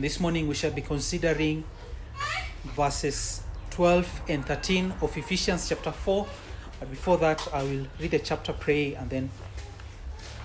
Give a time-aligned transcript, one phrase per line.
[0.00, 1.62] This morning we shall be considering
[2.74, 6.26] verses 12 and 13 of Ephesians chapter 4.
[6.78, 9.30] But before that, I will read the chapter, pray, and then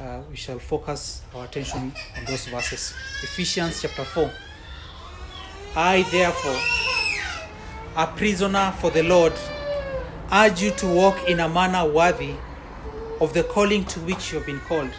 [0.01, 2.93] uh, we shall focus our attention on those verses.
[3.23, 4.29] Ephesians chapter 4.
[5.77, 6.59] I, therefore,
[7.95, 9.31] a prisoner for the Lord,
[10.33, 12.33] urge you to walk in a manner worthy
[13.21, 14.91] of the calling to which you have been called,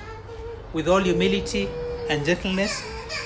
[0.72, 1.68] with all humility
[2.08, 2.82] and gentleness,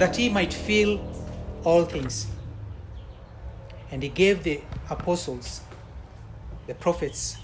[0.00, 0.98] that he might fill
[1.62, 2.26] all things.
[3.90, 5.60] And he gave the apostles,
[6.66, 7.36] the prophets,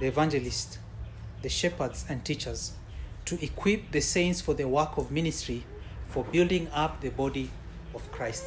[0.00, 0.78] the evangelists,
[1.42, 2.72] the shepherds, and teachers
[3.26, 5.64] to equip the saints for the work of ministry
[6.08, 7.50] for building up the body
[7.94, 8.44] of Christ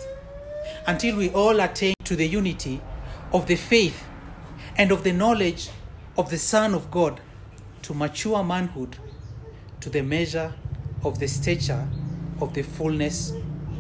[0.86, 2.81] until we all attain to the unity
[3.31, 4.03] of the faith
[4.76, 5.70] and of the knowledge
[6.17, 7.22] of the Son of God
[7.83, 8.98] to mature manhood
[9.80, 10.53] to the measure
[11.06, 11.88] of the stature
[12.42, 13.31] of the fullness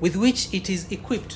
[0.00, 1.34] with which it is equipped,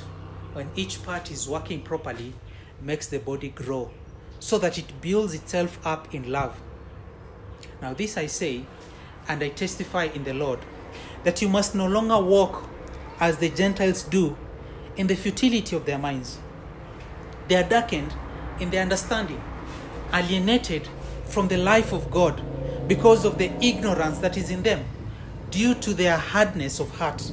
[0.53, 2.35] when each part is working properly,
[2.83, 3.91] makes the body grow,
[4.39, 6.61] so that it builds itself up in love.
[7.81, 8.65] Now, this I say,
[9.29, 10.59] and I testify in the Lord,
[11.25, 12.65] that you must no longer walk
[13.19, 14.37] as the Gentiles do
[14.97, 16.39] in the futility of their minds.
[17.49, 18.15] They are darkened
[18.59, 19.43] in their understanding,
[20.13, 20.89] alienated
[21.25, 22.43] from the life of God
[22.89, 24.85] because of the ignorance that is in them
[25.51, 27.33] due to their hardness of heart.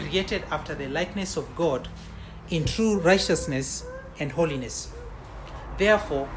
[0.00, 1.88] created after the likeness of God
[2.48, 3.84] in true righteousness
[4.18, 4.90] and holiness.
[5.78, 6.28] Therefore,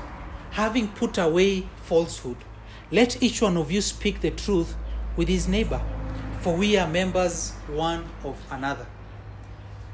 [0.52, 2.38] having put away falsehood,
[2.92, 4.76] let each one of you speak the truth
[5.16, 5.82] with his neighbor,
[6.42, 8.86] for we are members one of another.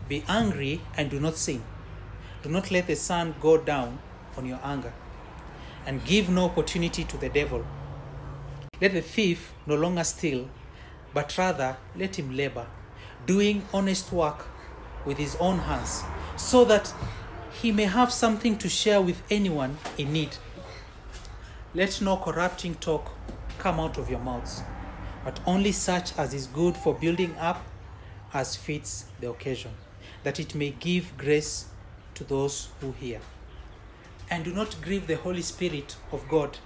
[0.07, 1.63] Be angry and do not sin.
[2.41, 3.99] Do not let the sun go down
[4.37, 4.93] on your anger,
[5.85, 7.65] and give no opportunity to the devil.
[8.81, 10.49] Let the thief no longer steal,
[11.13, 12.67] but rather let him labor,
[13.25, 14.47] doing honest work
[15.05, 16.03] with his own hands,
[16.37, 16.93] so that
[17.61, 20.37] he may have something to share with anyone in need.
[21.73, 23.11] Let no corrupting talk
[23.57, 24.63] come out of your mouths,
[25.23, 27.65] but only such as is good for building up
[28.33, 29.71] as fits the occasion,
[30.23, 31.65] that it may give grace
[32.15, 33.19] to those who hear.
[34.29, 36.57] And do not grieve the Holy Spirit of God,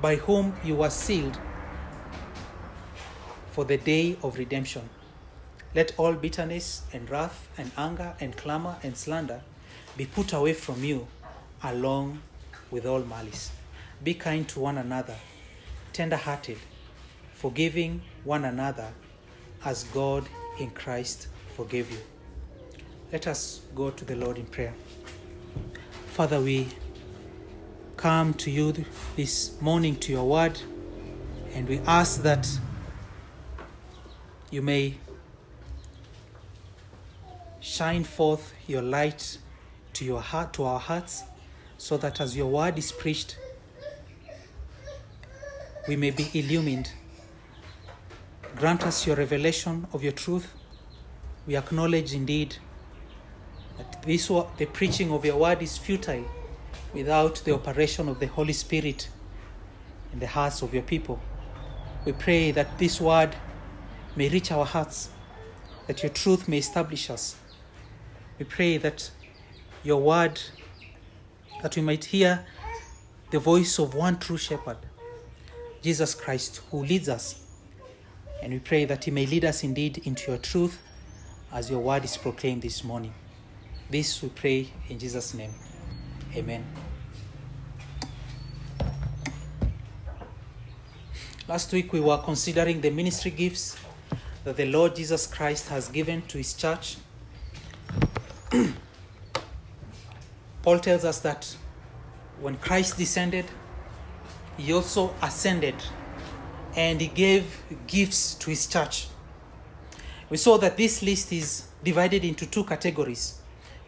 [0.00, 1.38] by whom you were sealed
[3.52, 4.88] for the day of redemption.
[5.74, 9.40] Let all bitterness and wrath and anger and clamor and slander
[9.96, 11.06] be put away from you,
[11.62, 12.20] along
[12.70, 13.52] with all malice.
[14.02, 15.16] Be kind to one another,
[15.92, 16.58] tender hearted,
[17.32, 18.92] forgiving one another
[19.64, 20.28] as God
[20.58, 21.98] in Christ forgave you.
[23.10, 24.74] Let us go to the Lord in prayer.
[26.08, 26.68] Father, we
[27.96, 28.74] come to you
[29.16, 30.60] this morning to your word,
[31.54, 32.46] and we ask that
[34.50, 34.96] you may
[37.62, 39.38] shine forth your light
[39.94, 41.22] to your heart to our hearts
[41.78, 43.38] so that as your word is preached
[45.88, 46.92] we may be illumined.
[48.54, 50.54] Grant us your revelation of your truth.
[51.46, 52.56] We acknowledge indeed
[53.78, 56.24] that this the preaching of your word is futile
[56.94, 59.08] without the operation of the holy spirit
[60.12, 61.18] in the hearts of your people.
[62.04, 63.34] We pray that this word
[64.14, 65.10] may reach our hearts
[65.88, 67.34] that your truth may establish us
[68.42, 69.08] we pray that
[69.84, 70.42] your word,
[71.62, 72.44] that we might hear
[73.30, 74.78] the voice of one true shepherd,
[75.80, 77.40] Jesus Christ, who leads us.
[78.42, 80.80] And we pray that he may lead us indeed into your truth
[81.52, 83.14] as your word is proclaimed this morning.
[83.88, 85.54] This we pray in Jesus' name.
[86.34, 86.66] Amen.
[91.46, 93.76] Last week we were considering the ministry gifts
[94.42, 96.96] that the Lord Jesus Christ has given to his church.
[100.62, 101.56] Paul tells us that
[102.40, 103.46] when Christ descended,
[104.56, 105.74] he also ascended
[106.76, 107.44] and he gave
[107.86, 109.08] gifts to his church.
[110.30, 113.38] We saw that this list is divided into two categories.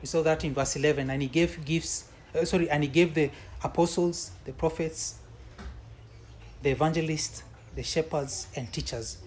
[0.01, 3.15] We saw that in verse 11, and he gave gifts, uh, sorry, and he gave
[3.15, 3.31] the
[3.63, 5.15] apostles, the prophets,
[6.63, 7.43] the evangelists,
[7.75, 9.19] the shepherds, and teachers.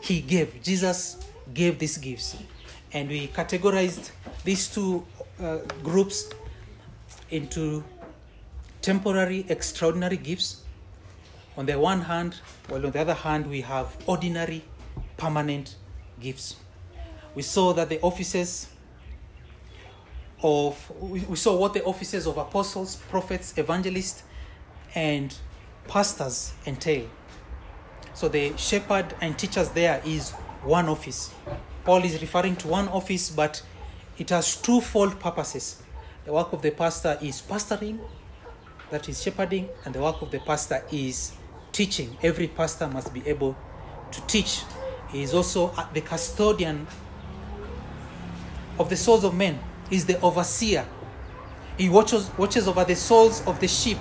[0.00, 1.18] He gave, Jesus
[1.52, 2.36] gave these gifts.
[2.92, 4.10] And we categorized
[4.44, 5.06] these two
[5.40, 6.30] uh, groups
[7.30, 7.84] into
[8.82, 10.62] temporary, extraordinary gifts
[11.56, 12.36] on the one hand,
[12.68, 14.62] while on the other hand, we have ordinary,
[15.16, 15.76] permanent
[16.20, 16.56] gifts.
[17.34, 18.68] We saw that the offices
[20.42, 24.22] of, we we saw what the offices of apostles, prophets, evangelists,
[24.94, 25.34] and
[25.88, 27.08] pastors entail.
[28.14, 30.32] So the shepherd and teachers there is
[30.64, 31.32] one office.
[31.84, 33.62] Paul is referring to one office, but
[34.18, 35.82] it has twofold purposes.
[36.24, 37.98] The work of the pastor is pastoring,
[38.90, 41.32] that is shepherding, and the work of the pastor is
[41.72, 42.16] teaching.
[42.22, 43.56] Every pastor must be able
[44.12, 44.62] to teach.
[45.10, 46.86] He is also uh, the custodian
[48.78, 49.58] of the souls of men.
[49.90, 50.86] He is the overseer.
[51.76, 53.98] He watches, watches over the souls of the sheep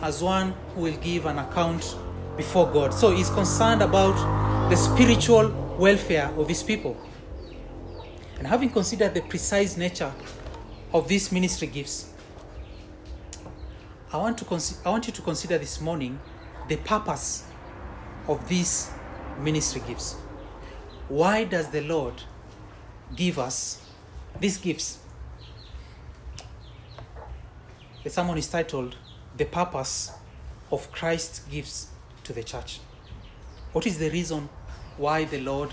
[0.00, 1.96] as one who will give an account
[2.36, 2.94] before God.
[2.94, 6.96] So he's concerned about the spiritual welfare of his people.
[8.38, 10.12] And having considered the precise nature
[10.92, 12.12] of these ministry gifts,
[14.12, 16.18] I want, to consi- I want you to consider this morning
[16.68, 17.44] the purpose
[18.26, 18.90] of these
[19.40, 20.14] ministry gifts.
[21.08, 22.22] Why does the Lord
[23.14, 23.86] give us
[24.40, 24.98] these gifts?
[28.02, 28.96] The sermon is titled
[29.36, 30.12] The Purpose
[30.72, 31.88] of Christ's Gifts
[32.24, 32.80] to the Church.
[33.72, 34.48] What is the reason
[34.98, 35.70] why the Lord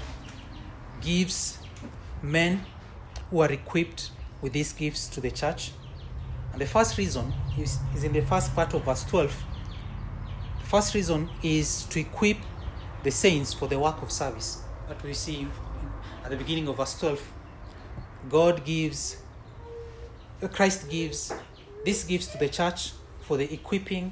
[1.01, 1.57] gives
[2.22, 2.63] men
[3.30, 4.12] who are equipped
[4.42, 5.72] with these gifts to the church?
[6.51, 9.44] And the first reason is, is in the first part of verse 12.
[10.60, 12.38] The first reason is to equip
[13.04, 14.62] the saints for the work of service.
[14.88, 15.48] That we see
[16.24, 17.22] at the beginning of verse 12.
[18.30, 19.18] God gives,
[20.54, 21.33] Christ gives
[21.83, 24.12] these gifts to the church for the equipping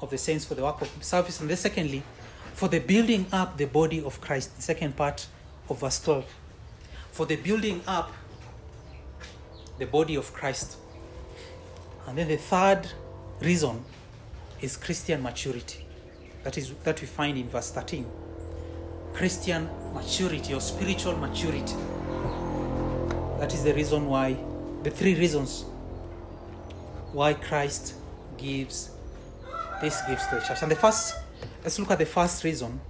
[0.00, 1.40] of the saints for the work of service.
[1.40, 2.02] And then, secondly,
[2.54, 4.56] for the building up the body of Christ.
[4.56, 5.26] The second part
[5.68, 6.24] of verse 12.
[7.10, 8.12] For the building up
[9.78, 10.76] the body of Christ.
[12.06, 12.88] And then the third
[13.40, 13.84] reason
[14.60, 15.86] is Christian maturity.
[16.44, 18.06] That is that we find in verse 13.
[19.12, 21.74] Christian maturity or spiritual maturity.
[23.38, 24.36] That is the reason why,
[24.82, 25.64] the three reasons
[27.12, 27.94] why Christ
[28.38, 28.90] gives
[29.82, 30.62] these gifts to the church.
[30.62, 31.16] And the first,
[31.62, 32.80] let's look at the first reason,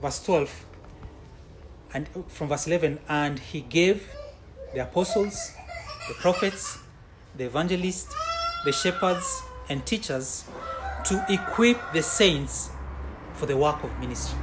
[0.00, 0.64] verse 12,
[1.94, 2.98] and from verse 11.
[3.08, 4.08] And he gave
[4.74, 5.52] the apostles,
[6.08, 6.78] the prophets,
[7.36, 8.14] the evangelists,
[8.64, 10.44] the shepherds, and teachers
[11.04, 12.70] to equip the saints
[13.34, 14.38] for the work of ministry.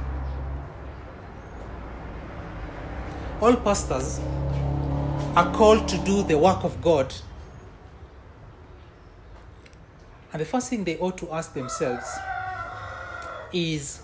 [3.40, 4.18] All pastors
[5.36, 7.14] are called to do the work of God.
[10.32, 12.06] And the first thing they ought to ask themselves
[13.56, 14.02] is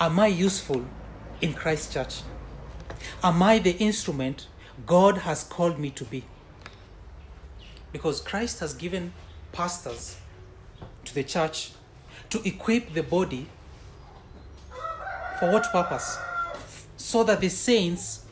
[0.00, 0.84] Am I useful
[1.40, 2.20] in Christ's church?
[3.22, 4.46] Am I the instrument
[4.86, 6.24] God has called me to be?
[7.90, 9.12] Because Christ has given
[9.50, 10.18] pastors
[11.04, 11.72] to the church
[12.30, 13.48] to equip the body
[15.40, 16.18] for what purpose?
[16.96, 18.24] So that the saints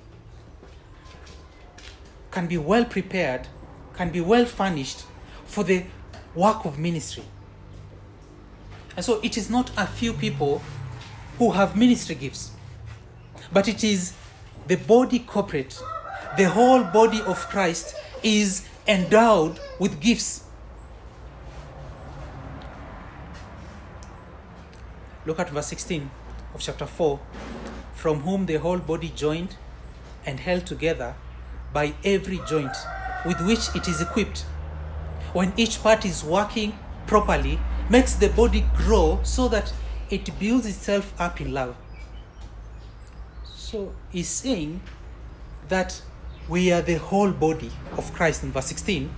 [2.31, 3.49] can be well prepared,
[3.95, 5.05] can be well furnished
[5.47, 5.85] for the
[6.35, 7.25] work of ministry.
[8.97, 10.63] And so it is not a few people
[11.39, 12.51] who have ministry gifts,
[13.53, 14.15] but it is
[14.67, 15.79] the body corporate,
[16.37, 20.45] the whole body of Christ is endowed with gifts.
[25.27, 26.11] Look at verse 16
[26.55, 27.21] of chapter 4.
[27.95, 29.57] From whom the whole body joined
[30.25, 31.15] and held together
[31.73, 32.75] by every joint
[33.27, 34.41] with which it is equipped,
[35.33, 37.59] when each part is working properly,
[37.89, 39.73] makes the body grow so that
[40.11, 41.77] it builds itself up in love.
[43.45, 44.81] So he's saying
[45.69, 46.01] that
[46.49, 49.11] we are the whole body of Christ in verse 16,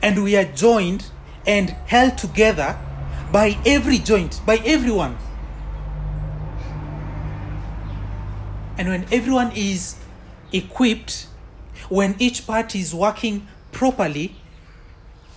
[0.00, 1.10] and we are joined
[1.46, 2.78] and held together
[3.32, 5.18] by every joint, by everyone.
[8.78, 9.96] And when everyone is
[10.52, 11.26] equipped,
[11.88, 14.36] when each part is working properly,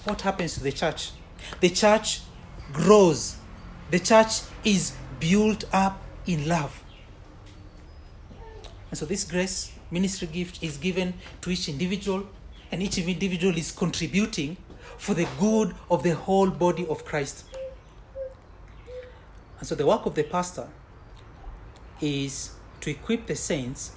[0.03, 1.11] what happens to the church?
[1.59, 2.21] The church
[2.73, 3.37] grows,
[3.91, 6.83] the church is built up in love.
[8.89, 12.27] And so, this grace ministry gift is given to each individual,
[12.71, 14.57] and each individual is contributing
[14.97, 17.45] for the good of the whole body of Christ.
[19.59, 20.67] And so, the work of the pastor
[22.01, 23.91] is to equip the saints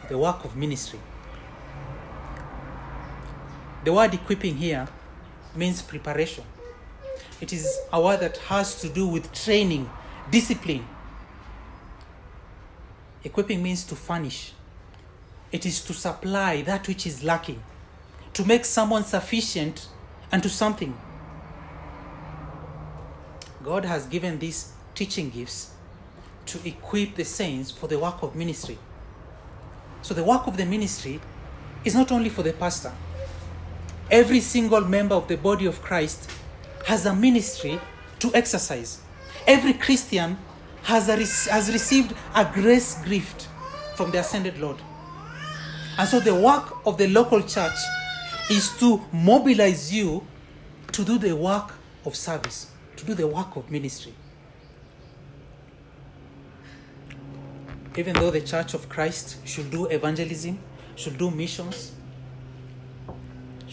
[0.00, 1.00] for the work of ministry.
[3.84, 4.88] The word equipping here
[5.56, 6.44] means preparation.
[7.40, 9.90] It is a word that has to do with training,
[10.30, 10.86] discipline.
[13.22, 14.52] Equipping means to furnish,
[15.50, 17.62] it is to supply that which is lacking,
[18.34, 19.88] to make someone sufficient
[20.30, 20.96] unto something.
[23.62, 25.70] God has given these teaching gifts
[26.46, 28.78] to equip the saints for the work of ministry.
[30.02, 31.20] So, the work of the ministry
[31.84, 32.92] is not only for the pastor,
[34.10, 36.30] every single member of the body of Christ
[36.86, 37.80] has a ministry
[38.18, 39.00] to exercise.
[39.46, 40.38] Every Christian
[40.82, 41.16] has, a,
[41.50, 43.48] has received a grace gift
[43.96, 44.76] from the ascended Lord.
[45.96, 47.76] And so the work of the local church
[48.50, 50.26] is to mobilize you
[50.92, 51.72] to do the work
[52.04, 54.12] of service, to do the work of ministry.
[57.96, 60.58] Even though the church of Christ should do evangelism,
[60.96, 61.92] should do missions,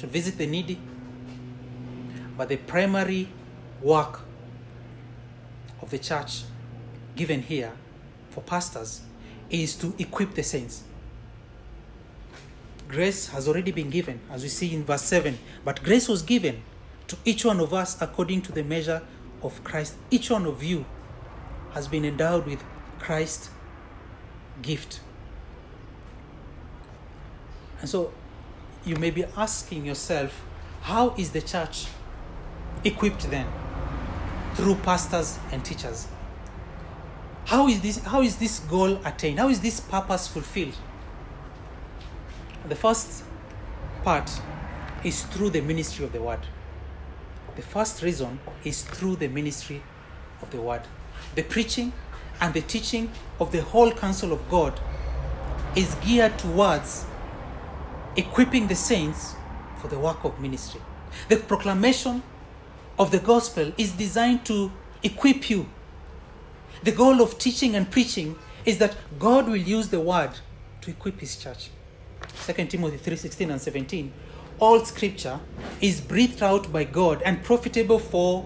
[0.02, 0.80] should visit the needy,
[2.36, 3.30] but the primary
[3.84, 4.22] work
[5.80, 6.42] of the church
[7.16, 7.72] given here
[8.32, 9.02] for pastors
[9.52, 10.82] is to equip the saints.
[12.88, 16.64] Grace has already been given, as we see in verse 7, but grace was given
[17.06, 19.04] to each one of us according to the measure
[19.44, 19.94] of Christ.
[20.10, 20.84] Each one of you
[21.74, 22.64] has been endowed with
[22.98, 23.52] Christ's
[24.64, 25.00] gift.
[27.80, 28.12] And so
[28.86, 30.44] you may be asking yourself,
[30.82, 31.88] how is the church
[32.84, 33.48] equipped then?
[34.56, 36.08] Through pastors and teachers.
[37.46, 39.40] How is this, how is this goal attained?
[39.40, 40.76] How is this purpose fulfilled?
[42.68, 43.24] The first
[44.04, 44.30] part
[45.04, 46.40] is through the ministry of the word.
[47.56, 49.82] The first reason is through the ministry
[50.42, 50.82] of the word.
[51.36, 51.92] The preaching
[52.40, 54.80] and the teaching of the whole counsel of God
[55.76, 57.06] is geared towards
[58.16, 59.36] equipping the saints
[59.78, 60.82] for the work of ministry.
[61.30, 62.24] The proclamation
[62.98, 64.72] of the gospel is designed to
[65.04, 65.68] equip you.
[66.84, 70.32] The goal of teaching and preaching is that God will use the word
[70.82, 71.70] to equip his church.
[72.46, 74.12] 2 Timothy 3:16 and 17
[74.62, 75.40] all scripture
[75.82, 78.46] is breathed out by God and profitable for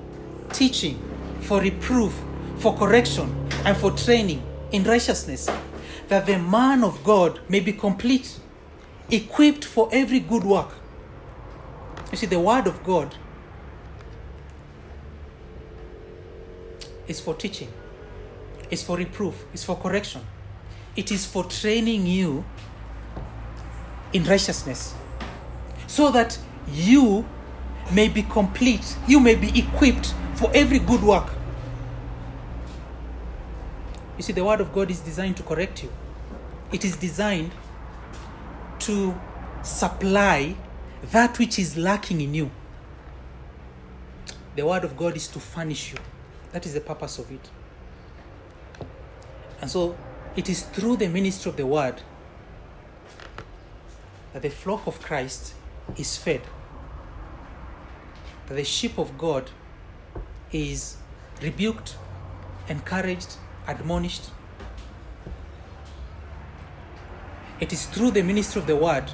[0.54, 0.98] teaching,
[1.42, 2.14] for reproof,
[2.58, 4.42] for correction, and for training
[4.72, 5.50] in righteousness,
[6.08, 8.40] that the man of God may be complete,
[9.10, 10.70] equipped for every good work.
[12.12, 13.16] You see, the word of God
[17.08, 17.72] is for teaching,
[18.72, 20.22] it's for reproof, it's for correction,
[20.96, 22.46] it is for training you
[24.14, 24.96] in righteousness
[25.88, 26.38] so that
[26.72, 27.26] you
[27.92, 31.30] may be complete, you may be equipped for every good work.
[34.18, 35.92] You see, the Word of God is designed to correct you,
[36.72, 37.52] it is designed
[38.86, 39.20] to
[39.64, 40.56] supply
[41.12, 42.52] that which is lacking in you.
[44.56, 46.00] The Word of God is to furnish you.
[46.52, 47.50] That is the purpose of it.
[49.62, 49.98] And so,
[50.36, 52.02] it is through the ministry of the Word
[54.34, 55.54] that the flock of Christ
[55.98, 56.42] is fed,
[58.48, 59.50] that the sheep of God
[60.52, 60.98] is
[61.42, 61.96] rebuked,
[62.70, 63.36] encouraged,
[63.68, 64.30] admonished.
[67.60, 69.12] It is through the ministry of the word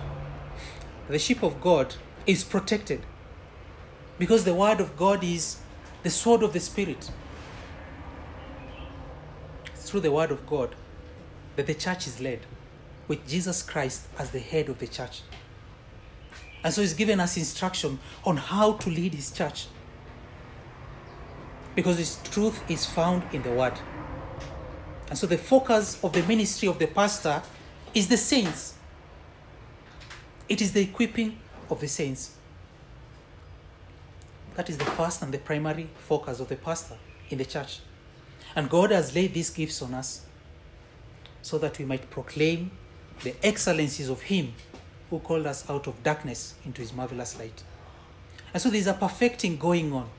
[1.10, 1.96] the sheep of God
[2.26, 3.02] is protected
[4.18, 5.58] because the word of God is
[6.04, 7.12] the sword of the spirit.
[9.74, 10.76] It's through the word of God
[11.58, 12.46] that the church is led.
[13.12, 15.22] with Jesus Christ as the head of the church.
[16.64, 19.68] And so he's given us instruction on how to lead his church.
[21.76, 23.74] Because his truth is found in the word.
[25.10, 27.42] And so the focus of the ministry of the pastor
[27.94, 28.76] is the saints.
[30.48, 31.38] It is the equipping
[31.70, 32.36] of the saints.
[34.56, 36.98] That is the first and the primary focus of the pastor
[37.30, 37.80] in the church.
[38.56, 40.26] And God has laid these gifts on us
[41.42, 42.72] so that we might proclaim
[43.24, 44.54] the excellencies of Him
[45.10, 47.64] who called us out of darkness into His marvelous light.
[48.54, 50.10] And so there's a perfecting going on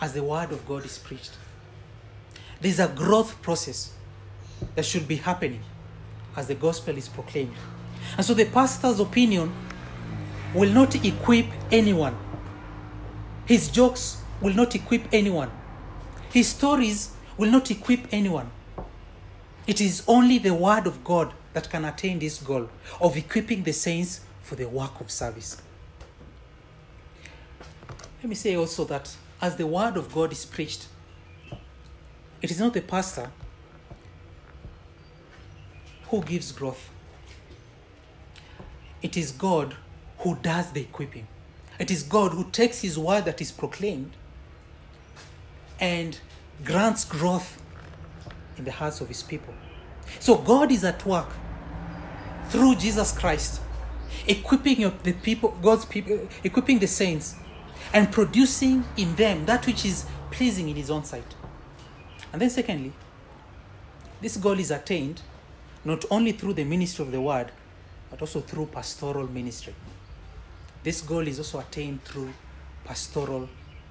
[0.00, 1.32] as the Word of God is preached.
[2.60, 3.92] There's a growth process
[4.74, 5.62] that should be happening
[6.36, 7.54] as the gospel is proclaimed.
[8.16, 9.52] And so the pastor's opinion
[10.54, 12.16] will not equip anyone.
[13.46, 15.50] His jokes will not equip anyone.
[16.32, 18.50] His stories will not equip anyone.
[19.66, 22.68] It is only the word of God that can attain this goal
[23.00, 25.60] of equipping the saints for the work of service.
[28.22, 30.86] Let me say also that as the word of God is preached,
[32.40, 33.30] it is not the pastor
[36.12, 36.90] who gives growth.
[39.00, 39.74] It is God
[40.18, 41.26] who does the equipping.
[41.78, 44.12] It is God who takes his word that is proclaimed
[45.80, 46.20] and
[46.66, 47.60] grants growth
[48.58, 49.54] in the hearts of his people.
[50.20, 51.30] So God is at work
[52.50, 53.62] through Jesus Christ,
[54.26, 57.36] equipping the people, God's people, equipping the saints,
[57.94, 61.34] and producing in them that which is pleasing in his own sight.
[62.34, 62.92] And then, secondly,
[64.20, 65.22] this goal is attained
[65.84, 67.50] not only through the ministry of the word,
[68.10, 69.74] but also through pastoral ministry.
[70.82, 72.32] This goal is also attained through
[72.84, 73.48] pastoral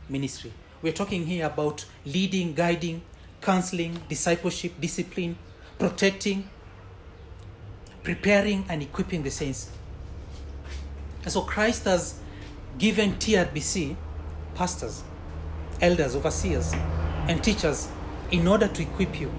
[0.09, 0.53] ministry.
[0.81, 3.01] We're talking here about leading, guiding,
[3.41, 5.37] counseling, discipleship, discipline,
[5.79, 6.49] protecting,
[8.03, 9.71] preparing, and equipping the saints.
[11.23, 12.19] And so Christ has
[12.77, 13.95] given TRBC
[14.55, 15.03] pastors,
[15.81, 16.73] elders, overseers,
[17.27, 17.87] and teachers
[18.31, 19.31] in order to equip you.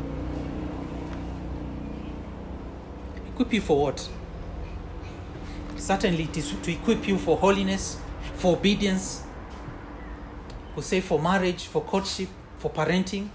[3.32, 4.08] Equip you for what?
[5.76, 7.98] Certainly, it is to equip you for holiness,
[8.34, 9.24] for obedience,
[10.76, 13.28] we say for marriage, for courtship, for parenting.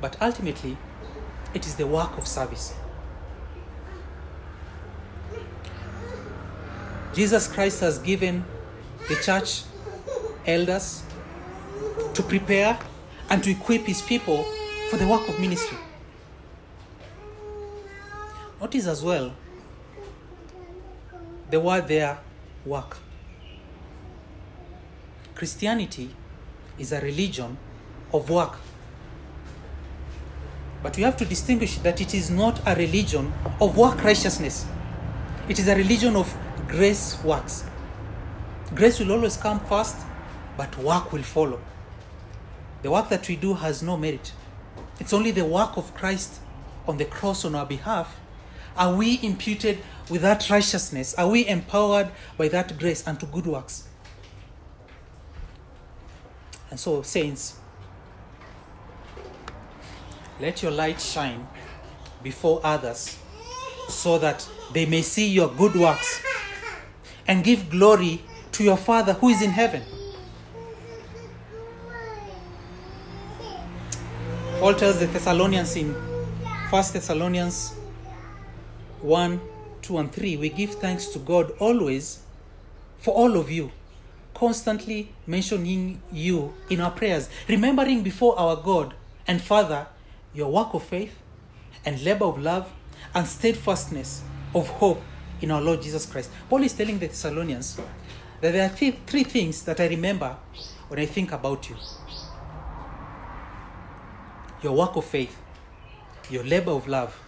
[0.00, 0.76] But ultimately,
[1.54, 2.74] it is the work of service.
[7.12, 8.44] Jesus Christ has given
[9.08, 9.62] the church
[10.46, 11.02] elders
[12.14, 12.78] to prepare
[13.28, 14.44] and to equip his people
[14.90, 15.78] for the work of ministry.
[18.60, 19.32] Notice as well
[21.50, 22.18] the word there,
[22.64, 22.98] work.
[25.34, 26.10] Christianity
[26.78, 27.56] is a religion
[28.12, 28.58] of work.
[30.82, 34.66] But we have to distinguish that it is not a religion of work righteousness.
[35.48, 36.34] It is a religion of
[36.68, 37.64] grace works.
[38.74, 39.96] Grace will always come first,
[40.56, 41.60] but work will follow.
[42.82, 44.32] The work that we do has no merit.
[45.00, 46.40] It's only the work of Christ
[46.86, 48.16] on the cross on our behalf.
[48.76, 49.78] Are we imputed
[50.08, 51.14] with that righteousness?
[51.14, 53.88] Are we empowered by that grace unto good works?
[56.70, 57.56] And so, saints,
[60.38, 61.46] let your light shine
[62.22, 63.18] before others
[63.88, 66.22] so that they may see your good works
[67.26, 69.82] and give glory to your Father who is in heaven.
[74.58, 77.74] Paul tells the Thessalonians in 1 Thessalonians
[79.02, 79.40] 1,
[79.82, 82.20] 2, and 3 we give thanks to God always
[82.98, 83.72] for all of you,
[84.34, 88.94] constantly mentioning you in our prayers, remembering before our God
[89.26, 89.86] and Father
[90.34, 91.18] your work of faith
[91.84, 92.70] and labor of love
[93.14, 94.22] and steadfastness
[94.54, 95.00] of hope
[95.40, 96.30] in our Lord Jesus Christ.
[96.48, 97.80] Paul is telling the Thessalonians
[98.40, 100.36] that there are th- three things that I remember
[100.88, 101.76] when I think about you
[104.62, 105.40] your work of faith,
[106.28, 107.18] your labor of love,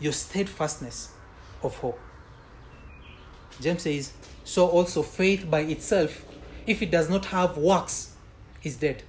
[0.00, 1.10] your steadfastness
[1.62, 1.98] of hope.
[3.60, 4.12] James says,
[4.44, 6.24] So also faith by itself,
[6.66, 8.14] if it does not have works,
[8.62, 9.02] is dead.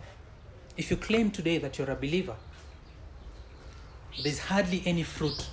[0.78, 2.36] If you claim today that you're a believer,
[4.23, 5.50] there's hardly any fruit.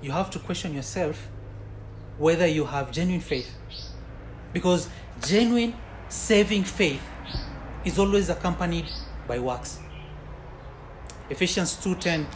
[0.00, 1.28] You have to question yourself
[2.18, 3.50] whether you have genuine faith.
[4.52, 4.88] Because
[5.26, 5.74] genuine
[6.08, 7.02] saving faith
[7.84, 8.86] is always accompanied
[9.26, 9.78] by works.
[11.30, 12.26] Ephesians 2:10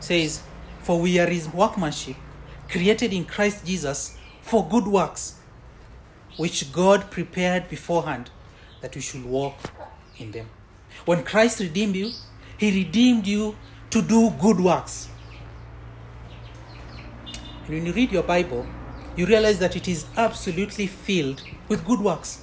[0.00, 0.40] says,
[0.82, 2.16] "For we are his workmanship,
[2.68, 5.34] created in Christ Jesus for good works,
[6.36, 8.30] which God prepared beforehand
[8.82, 9.56] that we should walk
[10.18, 10.50] in them."
[11.06, 12.12] When Christ redeemed you,
[12.58, 13.56] he redeemed you
[13.90, 15.08] to do good works.
[17.64, 18.66] And when you read your Bible,
[19.16, 22.40] you realize that it is absolutely filled with good works.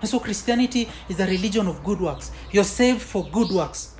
[0.00, 2.30] And so Christianity is a religion of good works.
[2.50, 3.91] You're saved for good works.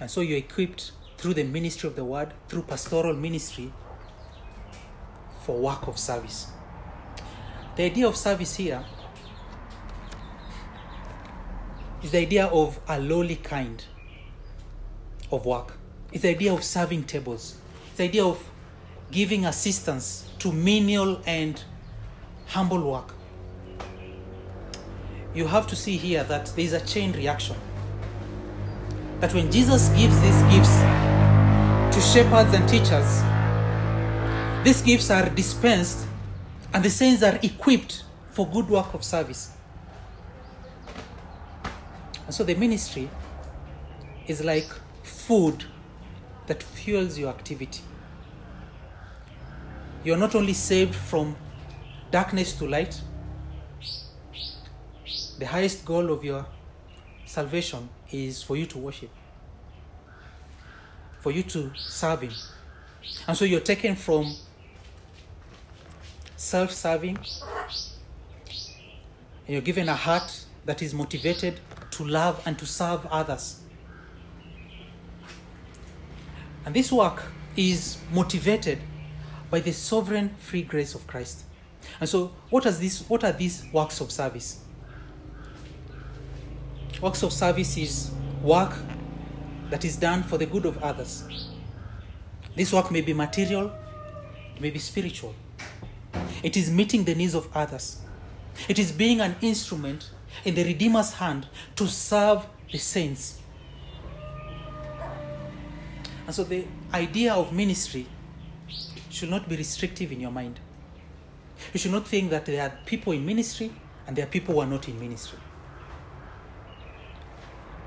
[0.00, 3.70] And so you're equipped through the ministry of the word, through pastoral ministry,
[5.42, 6.46] for work of service.
[7.76, 8.82] The idea of service here
[12.02, 13.84] is the idea of a lowly kind
[15.30, 15.74] of work.
[16.12, 17.56] It's the idea of serving tables.
[17.88, 18.42] It's the idea of
[19.10, 21.62] giving assistance to menial and
[22.46, 23.14] humble work.
[25.34, 27.56] You have to see here that there is a chain reaction.
[29.20, 30.76] That when Jesus gives these gifts
[31.94, 33.22] to shepherds and teachers,
[34.64, 36.06] these gifts are dispensed
[36.72, 39.50] and the saints are equipped for good work of service.
[42.26, 43.10] And so the ministry
[44.26, 44.70] is like
[45.02, 45.64] food
[46.46, 47.82] that fuels your activity.
[50.04, 51.36] You're not only saved from
[52.10, 53.00] darkness to light,
[55.38, 56.46] the highest goal of your
[57.30, 59.10] salvation is for you to worship,
[61.20, 62.32] for you to serve Him.
[63.28, 64.34] And so you're taken from
[66.36, 67.26] self serving, and
[69.46, 71.60] you're given a heart that is motivated
[71.92, 73.60] to love and to serve others.
[76.66, 77.22] And this work
[77.56, 78.80] is motivated
[79.50, 81.44] by the sovereign free grace of Christ.
[82.00, 84.64] And so, this, what are these works of service?
[87.00, 88.10] Works of service is
[88.42, 88.74] work
[89.70, 91.24] that is done for the good of others.
[92.54, 93.72] This work may be material,
[94.54, 95.34] it may be spiritual.
[96.42, 98.00] It is meeting the needs of others.
[98.68, 100.10] It is being an instrument
[100.44, 103.38] in the Redeemer's hand to serve the saints.
[106.26, 108.06] And so the idea of ministry
[109.08, 110.60] should not be restrictive in your mind.
[111.72, 113.72] You should not think that there are people in ministry
[114.06, 115.38] and there are people who are not in ministry.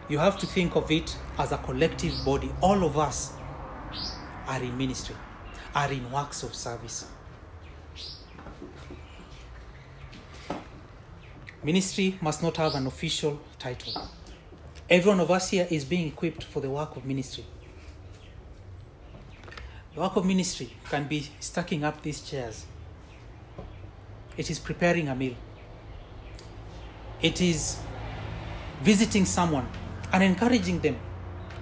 [0.09, 2.51] You have to think of it as a collective body.
[2.61, 3.33] All of us
[4.47, 5.15] are in ministry,
[5.73, 7.07] are in works of service.
[11.63, 14.09] Ministry must not have an official title.
[14.89, 17.45] Every one of us here is being equipped for the work of ministry.
[19.95, 22.65] The work of ministry can be stacking up these chairs.
[24.35, 25.35] It is preparing a meal.
[27.21, 27.77] It is
[28.81, 29.67] visiting someone
[30.13, 30.97] and encouraging them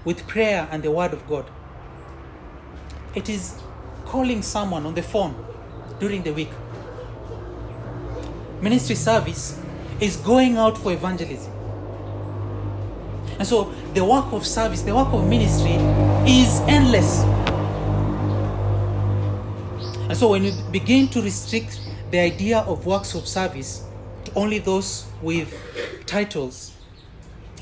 [0.04, 1.50] with prayer and the word of God.
[3.16, 3.60] It is
[4.06, 5.34] calling someone on the phone
[6.00, 6.50] during the week.
[8.62, 9.60] Ministry service
[10.00, 11.52] is going out for evangelism.
[13.40, 15.74] And so the work of service, the work of ministry
[16.30, 17.22] is endless.
[20.10, 21.80] And so when you begin to restrict
[22.12, 23.86] the idea of works of service
[24.26, 25.54] to only those with
[26.06, 26.74] titles,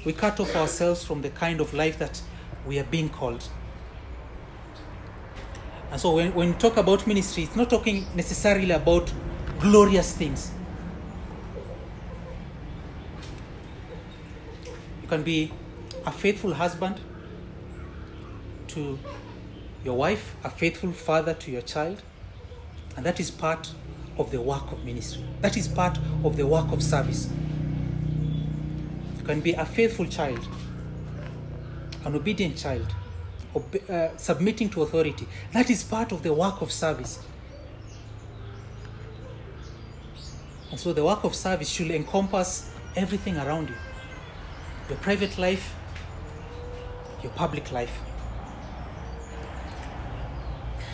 [0.05, 2.21] we cut off ourselves from the kind of life that
[2.65, 3.47] we are being called.
[5.91, 9.11] And so when, when we talk about ministry, it's not talking necessarily about
[9.59, 10.51] glorious things.
[15.01, 15.51] You can be
[16.05, 16.99] a faithful husband
[18.67, 18.99] to
[19.83, 22.03] your wife, a faithful father to your child,
[22.95, 23.71] and that is part
[24.17, 25.23] of the work of ministry.
[25.41, 27.29] That is part of the work of service.
[29.29, 30.39] Can be a faithful child,
[32.03, 32.87] an obedient child,
[33.87, 35.27] uh, submitting to authority.
[35.53, 37.19] That is part of the work of service.
[40.71, 43.75] And so the work of service should encompass everything around you
[44.89, 45.75] your private life,
[47.21, 47.95] your public life.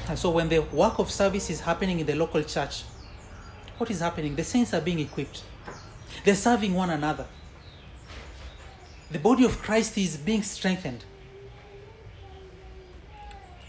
[0.10, 2.84] And so when the work of service is happening in the local church,
[3.78, 4.36] what is happening?
[4.36, 5.42] The saints are being equipped,
[6.26, 7.28] they're serving one another.
[9.12, 11.06] The body of Christ is being strengthened.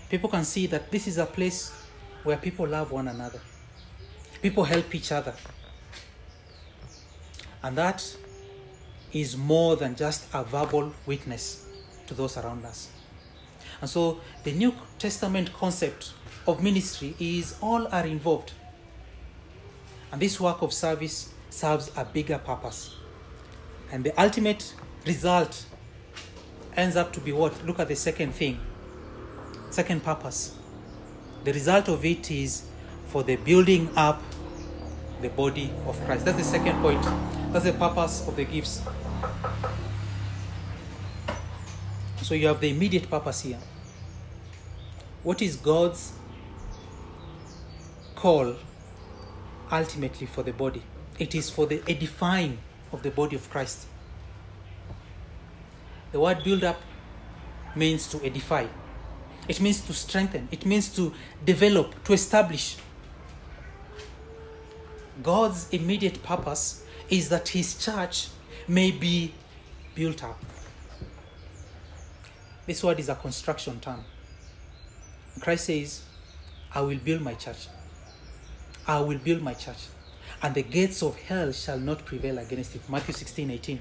[0.09, 1.73] People can see that this is a place
[2.23, 3.41] where people love one another,
[4.43, 5.35] people help each other.
[7.63, 8.17] And that
[9.13, 11.67] is more than just a verbal witness
[12.07, 12.89] to those around us.
[13.81, 16.13] And so the New Testament concept
[16.47, 18.53] of ministry is all are involved.
[20.13, 22.95] And this work of service serves a bigger purpose.
[23.91, 24.75] And the ultimate
[25.07, 25.65] result
[26.77, 27.65] ends up to be what?
[27.65, 28.61] Look at the second thing.
[29.71, 30.57] Second purpose.
[31.45, 32.67] The result of it is
[33.07, 34.23] for the building up
[35.23, 36.25] the body of Christ.
[36.25, 37.03] That's the second point.
[37.53, 38.83] That's the purpose of the gifts.
[42.23, 43.59] So you have the immediate purpose here.
[45.23, 46.13] What is God's
[48.15, 48.57] call
[49.71, 50.83] ultimately for the body?
[51.19, 52.59] It is for the edifying
[52.93, 53.87] of the body of Christ.
[56.17, 56.81] The word build up
[57.75, 58.67] means to edify,
[59.47, 61.13] it means to strengthen, it means to
[61.45, 62.79] develop, to establish.
[65.23, 68.29] God's immediate purpose is that His church
[68.67, 69.35] may be
[69.95, 70.43] built up.
[72.65, 74.03] This word is a construction term.
[75.43, 76.03] Christ says,
[76.75, 77.69] I will build my church.
[78.87, 79.89] I will build my church,
[80.43, 82.89] and the gates of hell shall not prevail against it.
[82.89, 83.81] Matthew 16 18.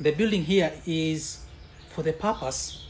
[0.00, 1.44] The building here is
[1.90, 2.86] for the purpose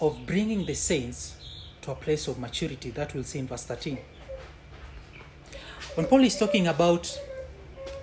[0.00, 1.36] of bringing the saints
[1.82, 2.90] to a place of maturity.
[2.90, 3.98] That we'll see in verse 13.
[5.94, 7.18] When Paul is talking about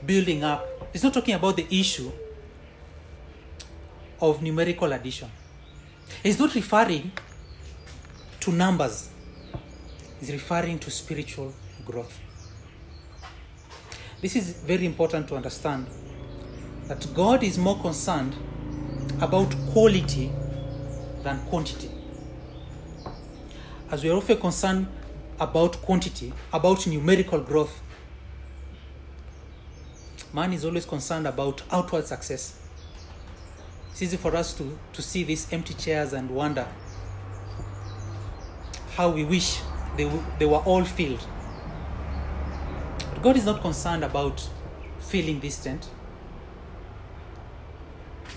[0.05, 2.11] building up, he's not talking about the issue
[4.21, 5.29] of numerical addition.
[6.21, 7.11] He's not referring
[8.41, 9.09] to numbers,
[10.19, 11.53] he's referring to spiritual
[11.85, 12.19] growth.
[14.21, 15.87] This is very important to understand
[16.87, 18.35] that God is more concerned
[19.21, 20.31] about quality
[21.23, 21.89] than quantity.
[23.91, 24.87] As we are often concerned
[25.39, 27.81] about quantity, about numerical growth,
[30.33, 32.59] man is always concerned about outward success.
[33.91, 36.67] It's easy for us to, to see these empty chairs and wonder
[38.95, 39.59] how we wish
[39.95, 41.25] they, w- they were all filled.
[43.13, 44.47] But God is not concerned about
[44.99, 45.89] filling this tent.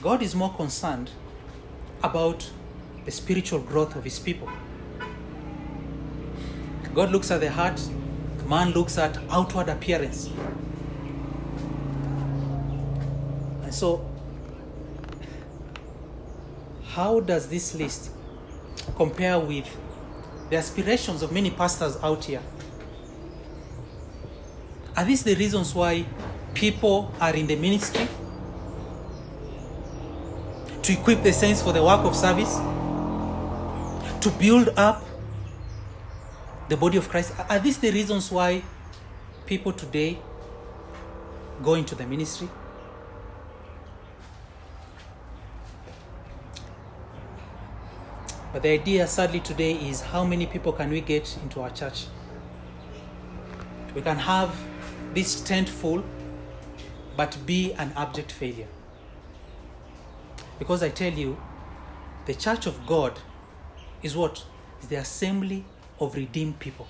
[0.03, 1.11] God is more concerned
[2.03, 2.51] about
[3.05, 4.49] the spiritual growth of his people.
[6.95, 7.81] God looks at the heart,
[8.51, 10.29] man looks at outward appearance.
[13.63, 14.05] And so,
[16.89, 18.11] how does this list
[18.97, 19.69] compare with
[20.49, 22.43] the aspirations of many pastors out here?
[24.97, 26.05] Are these the reasons why
[26.55, 28.09] people are in the ministry?
[30.91, 32.53] To equip the saints for the work of service?
[34.23, 35.05] To build up
[36.69, 37.33] the body of Christ?
[37.49, 38.65] Are these the reasons why
[39.47, 40.19] people today
[41.63, 42.49] go into the ministry?
[48.53, 52.07] But the idea, sadly, today is how many people can we get into our church?
[53.95, 54.53] We can have
[55.15, 56.03] this tent full,
[57.17, 58.67] but be an abject failure.
[60.61, 61.39] Because I tell you,
[62.27, 63.19] the church of God
[64.03, 64.45] is what?
[64.81, 65.65] Is the assembly
[65.99, 66.87] of redeemed people.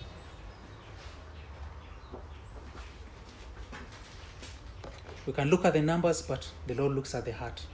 [5.24, 7.64] We can look at the numbers, but the Lord looks at the heart.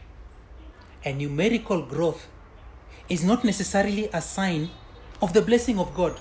[1.02, 2.28] And numerical growth
[3.08, 4.68] is not necessarily a sign
[5.22, 6.18] of the blessing of God.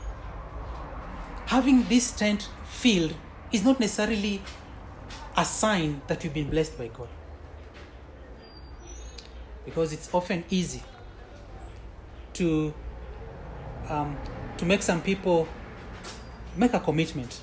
[1.48, 3.14] Having this tent filled
[3.52, 4.42] is not necessarily
[5.36, 7.10] a sign that you've been blessed by God.
[9.66, 10.82] Because it's often easy
[12.34, 12.74] to
[13.90, 14.18] um,
[14.58, 15.48] to make some people
[16.56, 17.42] make a commitment,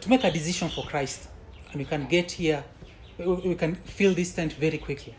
[0.00, 1.28] to make a decision for Christ,
[1.70, 2.64] and we can get here,
[3.18, 5.14] we- can fill this tent very quickly.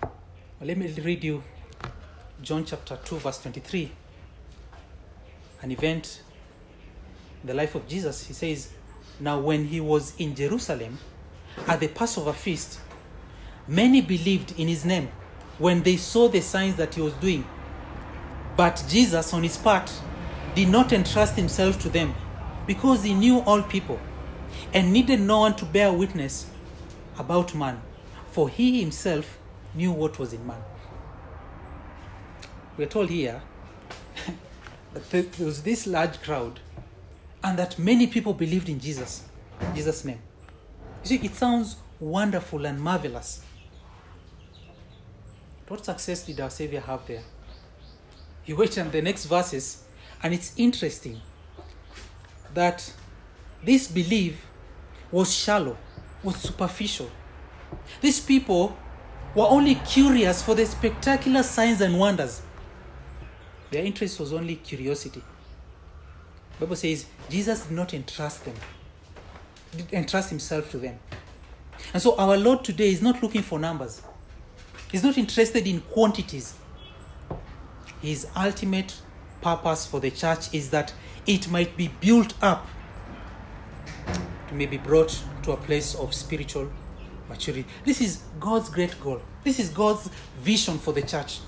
[0.00, 1.42] Well, let me read you
[2.40, 3.90] John chapter 2, verse 23.
[5.62, 6.22] An event
[7.42, 8.26] in the life of Jesus.
[8.26, 8.72] He says,
[9.20, 10.98] Now, when he was in Jerusalem
[11.68, 12.80] at the Passover feast,
[13.66, 15.08] many believed in his name
[15.58, 17.44] when they saw the signs that he was doing.
[18.56, 19.92] But Jesus, on his part,
[20.54, 22.14] did not entrust himself to them
[22.66, 23.98] because he knew all people
[24.74, 26.50] and needed no one to bear witness
[27.18, 27.80] about man,
[28.30, 29.38] for he himself
[29.74, 30.62] knew what was in man.
[32.76, 33.42] We're told here
[34.94, 36.60] that there was this large crowd
[37.44, 39.24] and that many people believed in Jesus,
[39.74, 40.20] Jesus' name.
[41.02, 43.42] You see, it sounds wonderful and marvelous.
[45.68, 47.22] What success did our Savior have there?
[48.44, 49.84] You wait on the next verses,
[50.22, 51.20] and it's interesting
[52.54, 52.92] that
[53.64, 54.44] this belief
[55.10, 55.76] was shallow,
[56.22, 57.10] was superficial.
[58.00, 58.76] These people
[59.34, 62.42] were only curious for the spectacular signs and wonders.
[63.70, 65.22] Their interest was only curiosity.
[66.60, 68.54] Bible says Jesus did not entrust them,
[69.76, 70.98] did entrust himself to them.
[71.94, 74.02] And so our Lord today is not looking for numbers.
[74.92, 76.54] He's not interested in quantities.
[78.02, 78.94] His ultimate
[79.40, 80.92] purpose for the church is that
[81.26, 82.66] it might be built up
[84.48, 86.70] to maybe brought to a place of spiritual
[87.28, 87.64] maturity.
[87.86, 89.22] This is God's great goal.
[89.44, 91.40] This is God's vision for the church.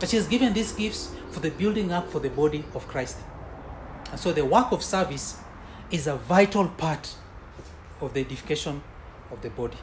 [0.00, 3.16] That He has given these gifts for the building up for the body of Christ.
[4.10, 5.38] And so the work of service
[5.90, 7.14] is a vital part
[8.02, 8.82] of the edification
[9.30, 9.78] of the body.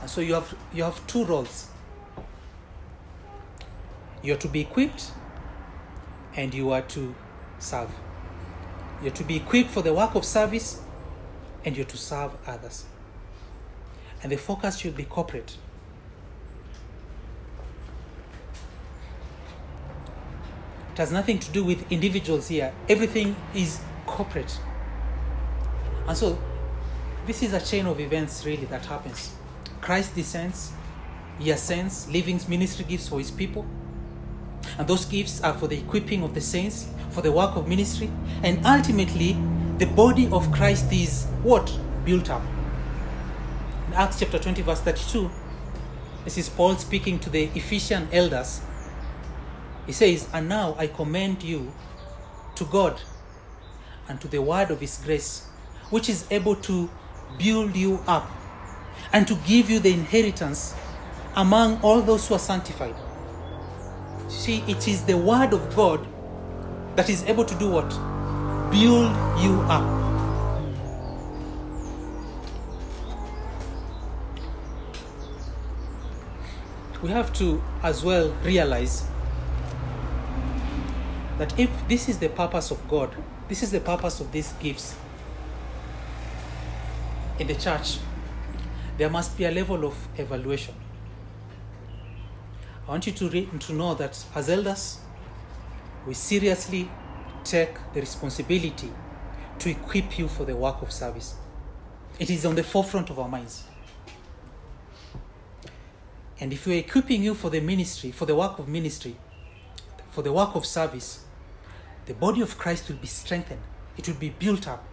[0.00, 1.68] And so you have you have two roles.
[4.22, 5.12] You are to be equipped
[6.36, 7.14] and you are to
[7.58, 7.90] serve.
[9.02, 10.80] You're to be equipped for the work of service
[11.64, 12.84] and you're to serve others.
[14.22, 15.56] And the focus should be corporate.
[20.92, 22.74] It has nothing to do with individuals here.
[22.88, 24.58] Everything is corporate.
[26.08, 26.36] And so
[27.26, 29.37] this is a chain of events really that happens.
[29.80, 30.72] Christ descends,
[31.38, 33.66] he ascends, leaving ministry gifts for his people.
[34.78, 38.10] And those gifts are for the equipping of the saints, for the work of ministry,
[38.42, 39.36] and ultimately
[39.78, 41.76] the body of Christ is what?
[42.04, 42.42] Built up.
[43.86, 45.30] In Acts chapter 20, verse 32,
[46.24, 48.60] this is Paul speaking to the Ephesian elders.
[49.86, 51.72] He says, And now I commend you
[52.56, 53.00] to God
[54.08, 55.46] and to the word of his grace,
[55.90, 56.90] which is able to
[57.38, 58.28] build you up
[59.12, 60.74] and to give you the inheritance
[61.36, 62.94] among all those who are sanctified.
[64.28, 66.06] See, it is the word of God
[66.96, 67.88] that is able to do what?
[68.70, 69.98] Build you up.
[77.00, 79.04] We have to as well realize
[81.38, 83.14] that if this is the purpose of God,
[83.48, 84.96] this is the purpose of these gifts
[87.38, 87.98] in the church,
[88.98, 90.74] there must be a level of evaluation.
[92.86, 94.98] I want you to, re- to know that as elders,
[96.06, 96.90] we seriously
[97.44, 98.90] take the responsibility
[99.60, 101.36] to equip you for the work of service.
[102.18, 103.64] It is on the forefront of our minds.
[106.40, 109.16] And if we're equipping you for the ministry, for the work of ministry,
[110.10, 111.24] for the work of service,
[112.06, 113.60] the body of Christ will be strengthened.
[113.96, 114.84] It will be built up.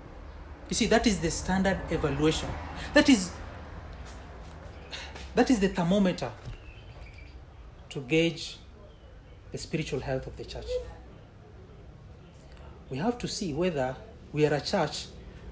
[0.70, 2.50] You see, that is the standard evaluation.
[2.94, 3.32] That is
[5.36, 6.32] that is the thermometer
[7.90, 8.58] to gauge
[9.52, 10.68] the spiritual health of the church.
[12.90, 13.96] We have to see whether
[14.32, 15.08] we are a church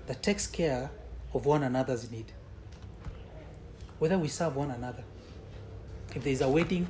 [0.08, 0.92] that takes care
[1.34, 2.32] of one another's need.
[4.00, 5.04] Whether we serve one another.
[6.16, 6.88] If there is a wedding,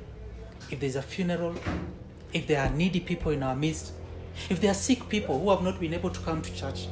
[0.70, 1.54] if there is a funeral,
[2.32, 3.92] if there are needy people in our midst,
[4.50, 6.88] if there are sick people who have not been able to come to church,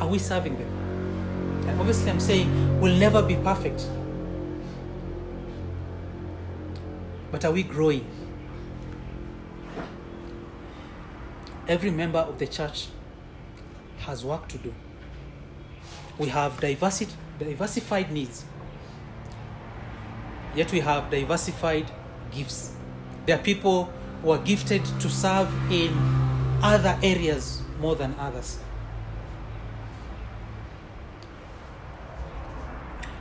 [0.00, 0.79] are we serving them?
[1.78, 3.86] Obviously, I'm saying we'll never be perfect.
[7.30, 8.06] But are we growing?
[11.68, 12.88] Every member of the church
[13.98, 14.74] has work to do.
[16.18, 18.44] We have diversity, diversified needs,
[20.54, 21.90] yet we have diversified
[22.32, 22.72] gifts.
[23.26, 25.92] There are people who are gifted to serve in
[26.62, 28.58] other areas more than others.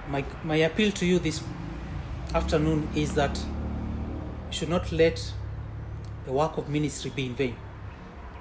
[0.09, 1.43] My, my appeal to you this
[2.33, 5.33] afternoon is that you should not let
[6.25, 7.55] the work of ministry be in vain.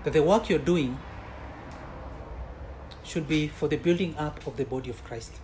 [0.04, 0.98] That the work you're doing
[3.04, 5.34] should be for the building up of the body of Christ.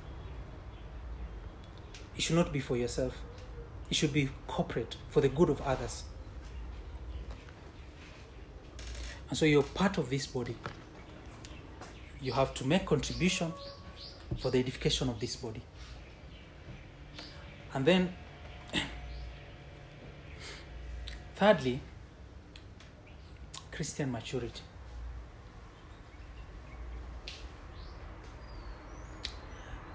[2.17, 3.17] It should not be for yourself,
[3.91, 6.05] it should be corporate for the good of others.
[9.29, 10.57] And so you're part of this body.
[12.21, 13.53] You have to make contribution
[14.39, 15.63] for the edification of this body.
[17.75, 18.15] And then,
[21.35, 21.81] thirdly,
[23.73, 24.63] Christian maturity.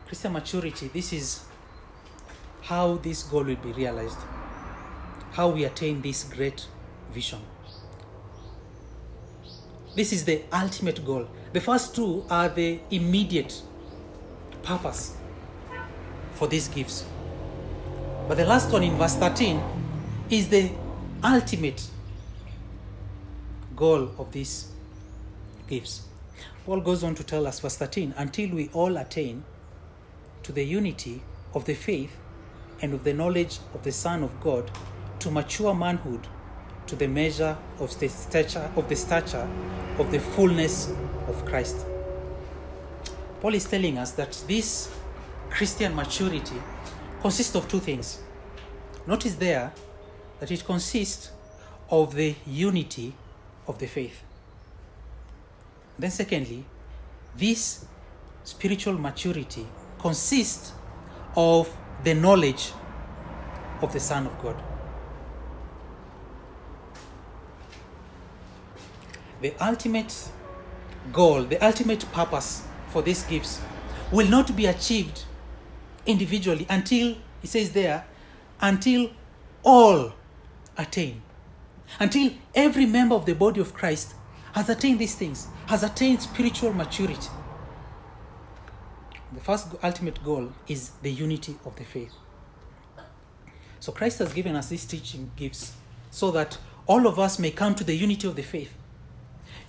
[0.05, 1.45] Christian maturity, this is
[2.63, 4.17] how this goal will be realized,
[5.32, 6.67] how we attain this great
[7.13, 7.39] vision.
[9.95, 11.27] This is the ultimate goal.
[11.53, 13.61] The first two are the immediate
[14.63, 15.15] purpose
[16.34, 17.05] for these gifts.
[18.30, 19.59] But the last one in verse 13
[20.30, 20.69] is the
[21.23, 21.89] ultimate
[23.75, 24.67] goal of these
[25.67, 26.03] gifts.
[26.63, 29.43] Paul goes on to tell us, verse 13, until we all attain
[30.43, 31.23] to the unity
[31.55, 32.15] of the faith
[32.84, 34.69] and of the knowledge of the Son of God,
[35.21, 36.27] to mature manhood,
[36.86, 39.49] to the measure of the stature of the stature
[39.97, 40.93] of the fullness
[41.27, 41.84] of Christ.
[43.41, 44.93] Paul is telling us that this
[45.49, 46.61] Christian maturity
[47.22, 48.20] consists of two things.
[49.05, 49.72] Notice there
[50.39, 51.32] that it consists
[51.89, 53.13] of the unity
[53.67, 54.24] of the faith.
[55.97, 56.65] Then, secondly,
[57.36, 57.86] this
[58.43, 59.67] spiritual maturity
[59.99, 60.72] consists
[61.36, 62.72] of the knowledge
[63.82, 64.61] of the Son of God.
[69.41, 70.32] The ultimate
[71.13, 73.61] goal, the ultimate purpose for these gifts
[74.11, 75.26] will not be achieved
[76.10, 78.05] individually until, he says there,
[78.60, 79.12] until
[79.64, 80.14] all
[80.78, 81.22] attain.
[81.99, 84.16] Until every member of the body of Christ
[84.53, 87.30] has attained these things, has attained spiritual maturity.
[89.34, 92.14] The first ultimate goal is the unity of the faith.
[93.80, 95.74] So Christ has given us these teaching gifts
[96.10, 96.57] so that
[96.88, 98.74] all of us may come to the unity of the faith.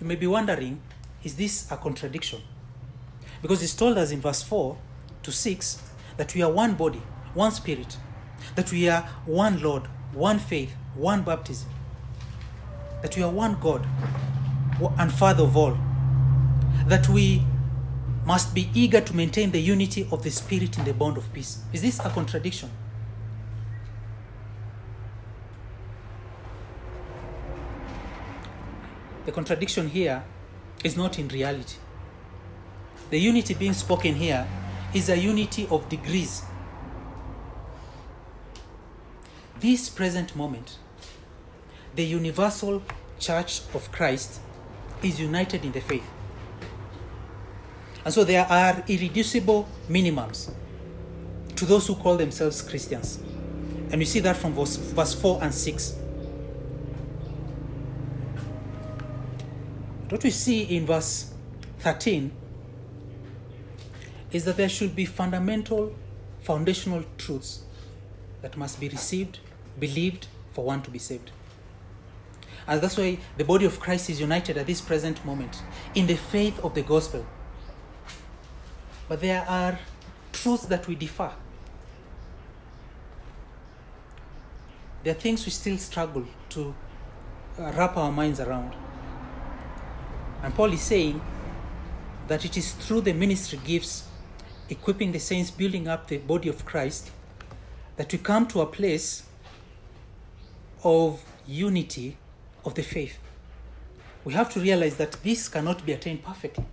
[0.00, 0.80] You may be wondering,
[1.22, 2.40] is this a contradiction?
[3.42, 4.78] Because it's told us in verse 4
[5.22, 5.89] to 6
[6.20, 7.00] that we are one body,
[7.32, 7.96] one spirit,
[8.54, 11.70] that we are one Lord, one faith, one baptism,
[13.00, 13.86] that we are one God
[14.98, 15.78] and Father of all,
[16.84, 17.42] that we
[18.26, 21.62] must be eager to maintain the unity of the Spirit in the bond of peace.
[21.72, 22.70] Is this a contradiction?
[29.24, 30.22] The contradiction here
[30.84, 31.76] is not in reality.
[33.08, 34.46] The unity being spoken here
[34.94, 36.42] is a unity of degrees.
[39.60, 40.78] This present moment,
[41.94, 42.82] the universal
[43.18, 44.40] church of Christ
[45.02, 46.08] is united in the faith.
[48.04, 50.50] And so there are irreducible minimums
[51.56, 53.18] to those who call themselves Christians.
[53.90, 55.96] And we see that from verse, verse 4 and 6.
[60.08, 61.32] What we see in verse
[61.80, 62.32] 13
[64.32, 65.94] is that there should be fundamental,
[66.40, 67.62] foundational truths
[68.42, 69.40] that must be received,
[69.78, 71.30] believed for one to be saved.
[72.66, 75.62] And that's why the body of Christ is united at this present moment
[75.94, 77.26] in the faith of the gospel.
[79.08, 79.78] But there are
[80.32, 81.32] truths that we differ.
[85.02, 86.74] There are things we still struggle to
[87.58, 88.74] uh, wrap our minds around.
[90.42, 91.20] And Paul is saying
[92.28, 94.04] that it is through the ministry gifts,
[94.70, 97.10] equipping the saints, building up the body of Christ,
[97.96, 99.24] that we come to a place
[100.82, 102.16] of unity
[102.64, 103.18] of the faith.
[104.24, 106.64] We have to realize that this cannot be attained perfectly.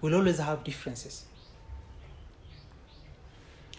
[0.00, 1.24] We'll always have differences.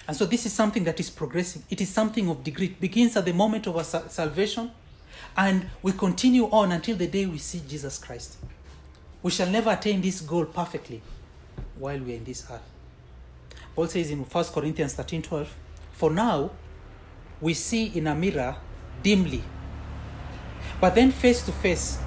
[0.07, 1.63] And so this is something that is progressing.
[1.69, 2.67] It is something of degree.
[2.67, 4.71] It begins at the moment of our salvation
[5.37, 8.37] and we continue on until the day we see Jesus Christ.
[9.21, 11.01] We shall never attain this goal perfectly
[11.77, 12.72] while we are in this earth.
[13.75, 15.55] Paul says in 1 Corinthians 13 12,
[15.93, 16.51] For now
[17.41, 18.55] we see in a mirror
[19.01, 19.43] dimly,
[20.79, 21.97] but then face to face.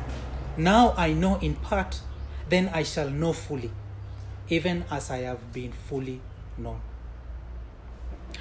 [0.56, 2.00] Now I know in part,
[2.48, 3.70] then I shall know fully,
[4.48, 6.20] even as I have been fully
[6.56, 6.80] known.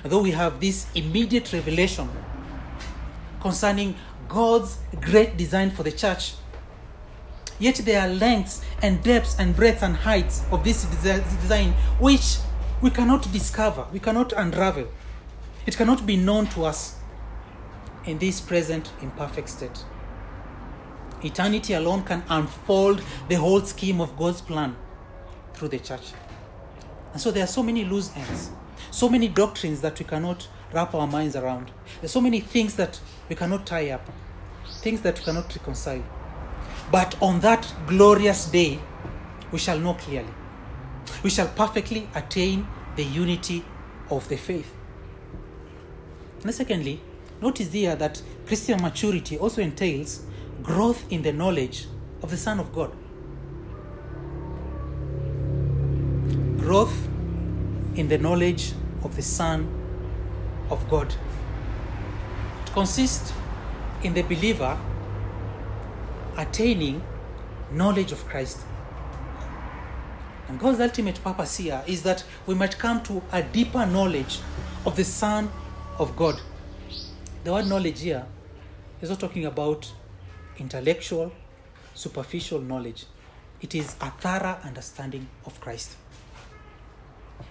[0.03, 2.07] Though we have this immediate revelation
[3.41, 3.95] concerning
[4.27, 6.35] God's great design for the church,
[7.59, 12.37] yet there are lengths and depths and breadths and heights of this design which
[12.81, 14.87] we cannot discover, we cannot unravel.
[15.65, 16.97] It cannot be known to us
[18.05, 19.83] in this present imperfect state.
[21.23, 24.75] Eternity alone can unfold the whole scheme of God's plan
[25.53, 26.13] through the church.
[27.13, 28.51] And so there are so many loose ends,
[28.91, 31.71] so many doctrines that we cannot wrap our minds around.
[32.01, 32.99] There's so many things that
[33.29, 34.07] we cannot tie up,
[34.81, 36.03] things that we cannot reconcile.
[36.91, 38.79] But on that glorious day,
[39.51, 40.33] we shall know clearly.
[41.23, 43.65] We shall perfectly attain the unity
[44.09, 44.73] of the faith.
[46.43, 47.01] And secondly,
[47.41, 50.23] notice here that Christian maturity also entails
[50.61, 51.87] growth in the knowledge
[52.21, 52.91] of the Son of God.
[56.57, 57.07] Growth
[57.95, 59.67] in the knowledge of the Son
[60.69, 61.13] of God.
[62.65, 63.33] It consists
[64.03, 64.77] in the believer
[66.37, 67.01] attaining
[67.71, 68.59] knowledge of Christ.
[70.47, 74.39] And God's ultimate purpose here is that we might come to a deeper knowledge
[74.85, 75.51] of the Son
[75.97, 76.39] of God.
[77.43, 78.25] The word knowledge here
[79.01, 79.91] is not talking about
[80.57, 81.31] intellectual,
[81.93, 83.05] superficial knowledge.
[83.61, 85.95] It is a thorough understanding of Christ.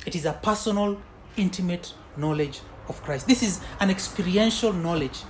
[0.06, 1.00] It is a personal,
[1.36, 3.26] intimate knowledge of Christ.
[3.26, 5.22] This is an experiential knowledge.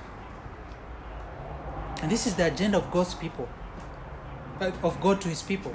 [2.02, 3.48] And this is the agenda of God's people,
[4.60, 5.74] of God to his people.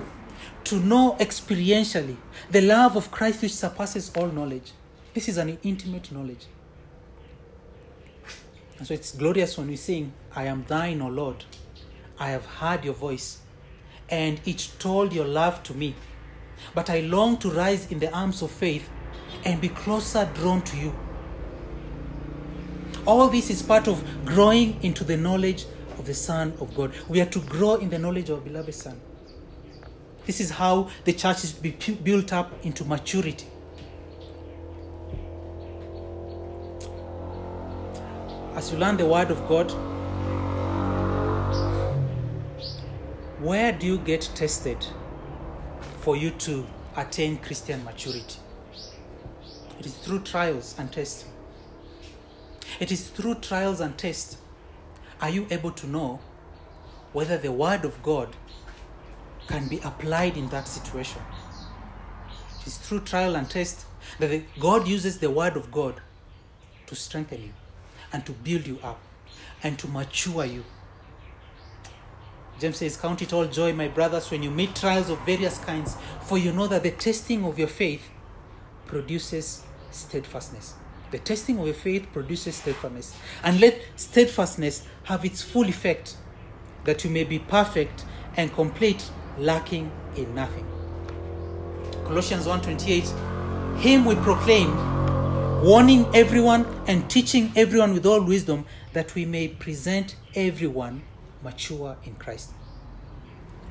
[0.65, 2.17] To know experientially
[2.51, 4.71] the love of Christ which surpasses all knowledge.
[5.13, 6.45] This is an intimate knowledge.
[8.77, 11.43] And so it's glorious when we sing, I am thine, O Lord.
[12.17, 13.39] I have heard your voice,
[14.09, 15.95] and it told your love to me.
[16.75, 18.89] But I long to rise in the arms of faith
[19.43, 20.95] and be closer drawn to you.
[23.05, 25.65] All this is part of growing into the knowledge
[25.97, 26.93] of the Son of God.
[27.07, 28.99] We are to grow in the knowledge of our beloved Son.
[30.29, 33.47] This is how the church is to be built up into maturity.
[38.53, 39.71] As you learn the Word of God,
[43.41, 44.77] where do you get tested
[46.01, 48.37] for you to attain Christian maturity?
[49.79, 51.25] It is through trials and tests.
[52.79, 54.37] It is through trials and tests
[55.23, 56.19] are you able to know
[57.13, 58.35] whether the Word of God
[59.49, 61.21] can be applied in that situation.
[62.61, 63.85] It is through trial and test
[64.19, 66.01] that the, God uses the Word of God
[66.85, 67.53] to strengthen you
[68.13, 68.99] and to build you up
[69.63, 70.63] and to mature you.
[72.59, 75.97] James says, Count it all joy, my brothers, when you meet trials of various kinds,
[76.21, 78.07] for you know that the testing of your faith
[78.85, 80.75] produces steadfastness.
[81.09, 83.15] The testing of your faith produces steadfastness.
[83.43, 86.17] And let steadfastness have its full effect,
[86.83, 88.05] that you may be perfect
[88.37, 90.65] and complete, lacking in nothing.
[92.05, 94.75] Colossians 1:28 Him we proclaim
[95.63, 101.03] warning everyone and teaching everyone with all wisdom that we may present everyone
[101.43, 102.51] mature in Christ.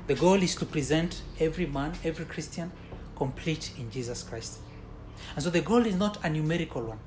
[0.07, 2.73] The goal is to present every man, every Christian
[3.17, 4.59] complete in Jesus Christ.
[5.35, 6.99] And so the goal is not a numerical one.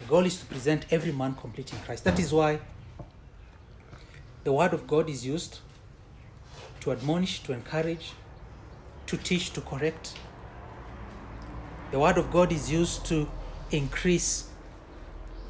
[0.00, 2.04] The goal is to present every man complete in Christ.
[2.04, 2.60] That is why
[4.44, 5.60] the word of God is used
[6.84, 8.12] to admonish, to encourage,
[9.06, 10.12] to teach, to correct.
[11.90, 13.26] The word of God is used to
[13.70, 14.50] increase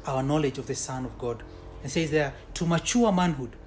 [0.05, 1.43] our knowledge of the Son of God.
[1.83, 3.57] And says there, to mature manhood,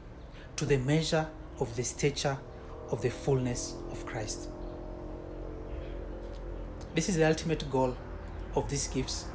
[0.57, 1.29] to the measure
[1.61, 2.39] of the stature
[2.91, 4.49] of the fullness of Christ.
[6.95, 7.95] This is the ultimate goal
[8.55, 9.27] of these gifts.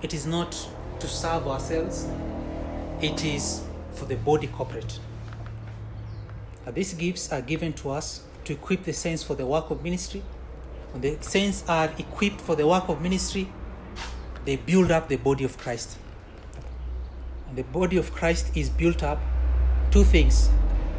[0.00, 0.52] It is not
[0.98, 2.08] to serve ourselves,
[3.02, 4.98] it is for the body corporate.
[6.66, 9.84] Now, these gifts are given to us to equip the saints for the work of
[9.84, 10.22] ministry.
[10.90, 13.48] When the saints are equipped for the work of ministry,
[14.44, 15.96] they build up the body of Christ.
[17.48, 19.20] And the body of Christ is built up
[19.92, 20.50] two things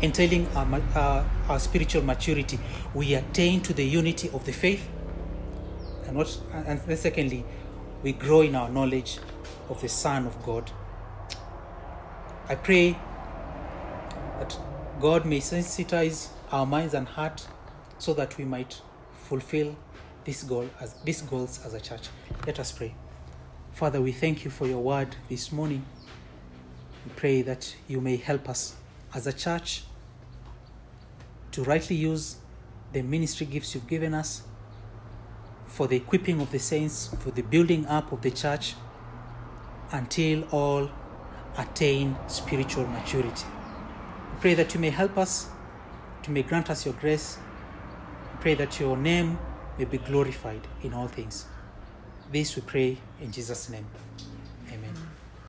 [0.01, 2.59] entailing our, our, uh, our spiritual maturity.
[2.93, 4.87] We attain to the unity of the faith,
[6.05, 7.43] and what and then secondly,
[8.03, 9.19] we grow in our knowledge
[9.69, 10.71] of the Son of God.
[12.47, 12.97] I pray
[14.39, 14.57] that
[14.99, 17.47] God may sensitize our minds and heart
[17.99, 18.81] so that we might
[19.25, 19.75] fulfill
[20.25, 22.07] this goal as these goals as a church.
[22.47, 22.95] Let us pray.
[23.73, 25.85] Father, we thank you for your word this morning.
[27.05, 28.75] We pray that you may help us
[29.13, 29.83] as a church
[31.51, 32.37] to rightly use
[32.91, 34.41] the ministry gifts you've given us
[35.67, 38.73] for the equipping of the saints, for the building up of the church
[39.91, 40.89] until all
[41.55, 43.45] attain spiritual maturity.
[44.39, 45.49] Pray that you may help us,
[46.27, 47.39] you may grant us your grace.
[48.39, 49.39] Pray that your name
[49.79, 51.45] may be glorified in all things.
[52.31, 53.87] This we pray in Jesus' name.